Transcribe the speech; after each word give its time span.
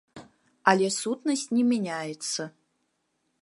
Але 0.71 0.87
сутнасць 1.01 1.43
не 1.59 1.63
мяняецца. 1.73 2.41